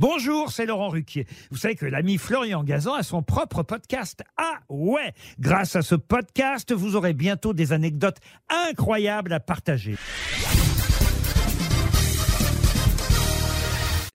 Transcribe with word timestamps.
Bonjour, 0.00 0.52
c'est 0.52 0.64
Laurent 0.64 0.90
Ruquier. 0.90 1.26
Vous 1.50 1.56
savez 1.56 1.74
que 1.74 1.84
l'ami 1.84 2.18
Florian 2.18 2.62
Gazan 2.62 2.94
a 2.94 3.02
son 3.02 3.22
propre 3.22 3.64
podcast. 3.64 4.22
Ah 4.36 4.60
ouais 4.68 5.12
Grâce 5.40 5.74
à 5.74 5.82
ce 5.82 5.96
podcast, 5.96 6.72
vous 6.72 6.94
aurez 6.94 7.14
bientôt 7.14 7.52
des 7.52 7.72
anecdotes 7.72 8.18
incroyables 8.48 9.32
à 9.32 9.40
partager. 9.40 9.96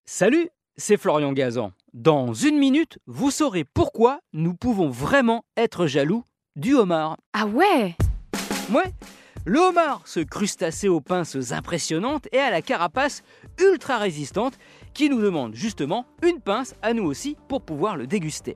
Salut, 0.05 0.47
c'est 0.77 0.95
Florian 0.95 1.33
Gazan. 1.33 1.73
Dans 1.93 2.33
une 2.33 2.57
minute, 2.57 2.99
vous 3.05 3.29
saurez 3.29 3.65
pourquoi 3.65 4.19
nous 4.31 4.53
pouvons 4.53 4.89
vraiment 4.89 5.43
être 5.57 5.85
jaloux 5.85 6.23
du 6.55 6.75
homard. 6.75 7.17
Ah 7.33 7.45
ouais? 7.45 7.95
Ouais, 8.71 8.93
le 9.45 9.59
homard, 9.59 10.01
ce 10.05 10.21
crustacé 10.21 10.87
aux 10.87 11.01
pinces 11.01 11.51
impressionnantes 11.51 12.27
et 12.31 12.39
à 12.39 12.49
la 12.49 12.61
carapace 12.61 13.23
ultra 13.59 13.97
résistante 13.97 14.57
qui 14.93 15.09
nous 15.09 15.21
demande 15.21 15.53
justement 15.53 16.05
une 16.21 16.39
pince 16.39 16.75
à 16.81 16.93
nous 16.93 17.03
aussi 17.03 17.35
pour 17.49 17.61
pouvoir 17.61 17.97
le 17.97 18.07
déguster. 18.07 18.55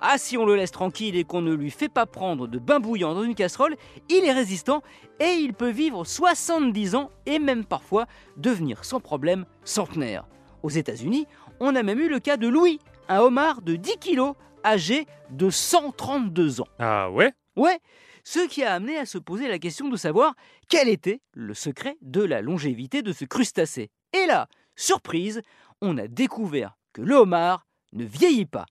Ah, 0.00 0.18
si 0.18 0.36
on 0.36 0.44
le 0.44 0.56
laisse 0.56 0.72
tranquille 0.72 1.16
et 1.16 1.24
qu'on 1.24 1.42
ne 1.42 1.54
lui 1.54 1.70
fait 1.70 1.88
pas 1.88 2.06
prendre 2.06 2.48
de 2.48 2.58
bain 2.58 2.80
bouillant 2.80 3.14
dans 3.14 3.22
une 3.22 3.34
casserole, 3.34 3.76
il 4.08 4.24
est 4.24 4.32
résistant 4.32 4.82
et 5.20 5.34
il 5.40 5.54
peut 5.54 5.70
vivre 5.70 6.04
70 6.04 6.96
ans 6.96 7.10
et 7.24 7.38
même 7.38 7.64
parfois 7.64 8.06
devenir 8.36 8.84
sans 8.84 9.00
problème 9.00 9.46
centenaire. 9.64 10.26
Aux 10.62 10.70
États-Unis, 10.70 11.26
on 11.60 11.74
a 11.76 11.82
même 11.82 12.00
eu 12.00 12.08
le 12.08 12.18
cas 12.18 12.36
de 12.36 12.48
Louis, 12.48 12.80
un 13.08 13.20
homard 13.20 13.62
de 13.62 13.76
10 13.76 13.98
kilos 13.98 14.34
âgé 14.64 15.06
de 15.30 15.48
132 15.48 16.60
ans. 16.60 16.68
Ah 16.78 17.10
ouais? 17.10 17.32
Ouais, 17.56 17.78
ce 18.26 18.40
qui 18.40 18.64
a 18.64 18.74
amené 18.74 18.98
à 18.98 19.06
se 19.06 19.18
poser 19.18 19.46
la 19.46 19.60
question 19.60 19.88
de 19.88 19.96
savoir 19.96 20.34
quel 20.68 20.88
était 20.88 21.20
le 21.32 21.54
secret 21.54 21.96
de 22.02 22.22
la 22.22 22.42
longévité 22.42 23.02
de 23.02 23.12
ce 23.12 23.24
crustacé. 23.24 23.88
Et 24.12 24.26
là, 24.26 24.48
surprise, 24.74 25.42
on 25.80 25.96
a 25.96 26.08
découvert 26.08 26.76
que 26.92 27.02
le 27.02 27.14
homard 27.14 27.68
ne 27.92 28.04
vieillit 28.04 28.46
pas. 28.46 28.66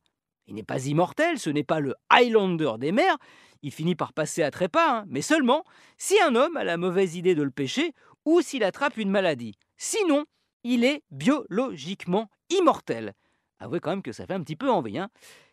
Il 0.48 0.56
n'est 0.56 0.64
pas 0.64 0.86
immortel, 0.86 1.40
ce 1.40 1.50
n'est 1.50 1.64
pas 1.64 1.80
le 1.80 1.96
Highlander 2.10 2.74
des 2.80 2.92
mers, 2.92 3.16
il 3.62 3.72
finit 3.72 3.96
par 3.96 4.12
passer 4.12 4.44
à 4.44 4.52
trépas, 4.52 4.98
hein, 5.00 5.06
mais 5.08 5.22
seulement 5.22 5.64
si 5.98 6.20
un 6.20 6.36
homme 6.36 6.58
a 6.58 6.66
la 6.66 6.76
mauvaise 6.76 7.16
idée 7.16 7.34
de 7.34 7.42
le 7.42 7.50
pêcher 7.50 7.94
ou 8.26 8.42
s'il 8.42 8.66
attrape 8.66 8.98
une 8.98 9.10
maladie. 9.10 9.56
Sinon, 9.78 10.26
il 10.66 10.84
est 10.84 11.02
biologiquement 11.12 12.30
immortel. 12.50 13.14
Avouez 13.60 13.80
quand 13.80 13.92
même 13.92 14.04
que 14.04 14.12
ça 14.12 14.28
fait 14.28 14.34
un 14.34 14.44
petit 14.44 14.58
peu 14.58 14.70
envie. 14.70 14.98
Hein. 14.98 15.08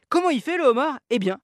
Comment 0.09 0.31
il 0.31 0.41
fait 0.41 0.59
le 0.59 0.65
homard? 0.65 0.99
Eh 1.09 1.21
bien, 1.21 1.39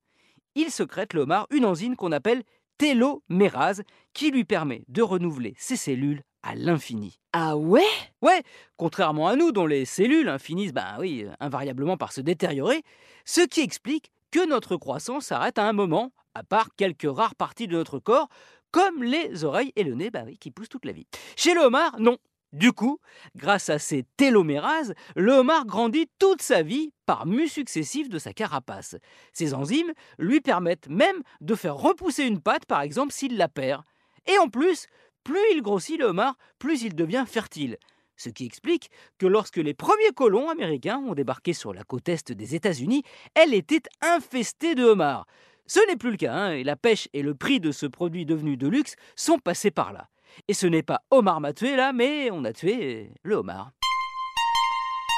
il 0.58 0.72
secrète 0.72 1.12
le 1.12 1.20
homard 1.20 1.47
une 1.50 1.64
enzyme 1.64 1.94
qu'on 1.94 2.10
appelle 2.10 2.42
télomérase 2.78 3.82
qui 4.14 4.30
lui 4.30 4.44
permet 4.44 4.84
de 4.88 5.02
renouveler 5.02 5.54
ses 5.58 5.76
cellules 5.76 6.22
à 6.42 6.54
l'infini. 6.54 7.18
Ah 7.32 7.56
ouais? 7.56 7.82
Ouais, 8.22 8.42
contrairement 8.76 9.28
à 9.28 9.36
nous 9.36 9.52
dont 9.52 9.66
les 9.66 9.84
cellules 9.84 10.38
finissent 10.38 10.72
ben 10.72 10.96
oui, 10.98 11.26
invariablement 11.40 11.96
par 11.96 12.12
se 12.12 12.20
détériorer, 12.20 12.82
ce 13.24 13.40
qui 13.42 13.60
explique 13.60 14.10
que 14.30 14.46
notre 14.48 14.76
croissance 14.76 15.26
s'arrête 15.26 15.58
à 15.58 15.68
un 15.68 15.72
moment, 15.72 16.12
à 16.34 16.44
part 16.44 16.68
quelques 16.76 17.10
rares 17.10 17.34
parties 17.34 17.66
de 17.66 17.76
notre 17.76 17.98
corps, 17.98 18.28
comme 18.70 19.02
les 19.02 19.44
oreilles 19.44 19.72
et 19.76 19.84
le 19.84 19.94
nez 19.94 20.10
bah 20.10 20.22
oui, 20.26 20.38
qui 20.38 20.50
poussent 20.50 20.68
toute 20.68 20.84
la 20.84 20.92
vie. 20.92 21.06
Chez 21.36 21.54
le 21.54 21.60
homard, 21.60 21.98
non, 22.00 22.18
du 22.52 22.72
coup, 22.72 22.98
grâce 23.36 23.68
à 23.68 23.78
ces 23.78 24.04
télomérases, 24.16 24.94
le 25.16 25.32
homard 25.32 25.66
grandit 25.66 26.08
toute 26.18 26.41
sa 26.41 26.62
vie 26.62 26.92
par 27.04 27.27
mus 27.27 27.48
successifs 27.48 28.08
de 28.08 28.18
sa 28.18 28.32
carapace. 28.32 28.96
Ces 29.32 29.54
enzymes 29.54 29.92
lui 30.18 30.41
permettent 30.41 30.88
même 30.88 31.22
de 31.41 31.54
faire 31.54 31.76
repousser 31.76 32.24
une 32.24 32.41
patte, 32.41 32.64
par 32.64 32.80
exemple, 32.80 33.12
s'il 33.12 33.36
la 33.36 33.48
perd. 33.48 33.82
Et 34.26 34.38
en 34.38 34.48
plus, 34.48 34.86
plus 35.24 35.41
il 35.52 35.62
grossit 35.62 35.98
le 35.98 36.06
homard, 36.06 36.36
plus 36.58 36.82
il 36.82 36.94
devient 36.94 37.24
fertile. 37.26 37.76
Ce 38.16 38.30
qui 38.30 38.46
explique 38.46 38.91
que 39.19 39.26
lorsque 39.26 39.58
les 39.58 39.74
premiers 39.74 40.12
colons 40.14 40.48
américains 40.48 40.98
ont 41.06 41.14
débarqué 41.14 41.52
sur 41.52 41.72
la 41.72 41.84
côte 41.84 42.08
est 42.08 42.32
des 42.32 42.54
États-Unis, 42.54 43.04
elle 43.34 43.54
était 43.54 43.82
infestée 44.00 44.74
de 44.74 44.84
homards. 44.84 45.26
Ce 45.66 45.80
n'est 45.86 45.96
plus 45.96 46.12
le 46.12 46.16
cas, 46.16 46.32
hein, 46.32 46.53
et 46.53 46.65
la 46.65 46.76
pêche 46.76 47.09
et 47.12 47.22
le 47.22 47.34
prix 47.34 47.60
de 47.60 47.72
ce 47.72 47.84
produit 47.84 48.25
devenu 48.25 48.56
de 48.56 48.66
luxe 48.66 48.97
sont 49.16 49.38
passés 49.38 49.70
par 49.70 49.92
là. 49.92 50.09
Et 50.49 50.55
ce 50.55 50.66
n'est 50.66 50.83
pas 50.83 51.03
Omar 51.11 51.41
m'a 51.41 51.53
tué 51.53 51.77
là, 51.77 51.93
mais 51.93 52.31
on 52.31 52.44
a 52.44 52.53
tué 52.53 53.11
le 53.22 53.37
homard. 53.37 53.71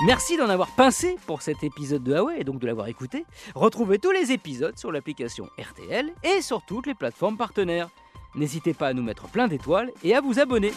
Merci 0.07 0.39
d'en 0.39 0.49
avoir 0.49 0.71
pincé 0.71 1.17
pour 1.27 1.43
cet 1.43 1.63
épisode 1.63 2.03
de 2.03 2.15
Huawei 2.15 2.41
et 2.41 2.45
donc 2.45 2.59
de 2.59 2.67
l'avoir 2.67 2.89
écouté. 2.89 3.27
Retrouvez 3.55 3.99
tous 3.99 4.13
les 4.13 4.33
épisodes 4.33 4.79
sur 4.79 4.91
l'application 4.91 5.49
RTL 5.59 6.11
et 6.25 6.41
sur 6.41 6.65
toutes 6.65 6.87
les 6.87 6.95
plateformes 6.95 7.37
partenaires. 7.37 7.91
N'hésitez 8.35 8.73
pas 8.73 8.89
à 8.89 8.93
nous 8.95 9.03
mettre 9.03 9.29
plein 9.29 9.47
d'étoiles 9.47 9.91
et 10.03 10.15
à 10.15 10.23
vous 10.23 10.39
abonner. 10.39 10.73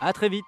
A 0.00 0.12
très 0.14 0.30
vite 0.30 0.44